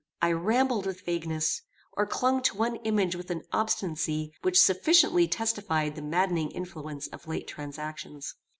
[0.19, 5.95] I rambled with vagueness, or clung to one image with an obstinacy which sufficiently testified
[5.95, 8.33] the maddening influence of late transactions.